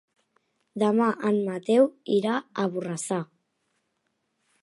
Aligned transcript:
Demà 0.83 1.09
en 1.31 1.37
Mateu 1.49 1.85
irà 2.17 2.39
a 2.63 2.67
Borrassà. 2.77 3.21